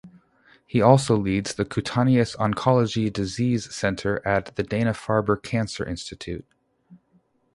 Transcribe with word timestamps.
He 0.65 0.81
also 0.81 1.15
leads 1.15 1.53
the 1.53 1.63
Cutaneous 1.63 2.35
Oncology 2.37 3.13
Disease 3.13 3.71
Center 3.71 4.19
at 4.27 4.55
the 4.55 4.63
Dana 4.63 4.93
Farber 4.93 5.39
Cancer 5.39 5.85
Institute. 5.85 6.43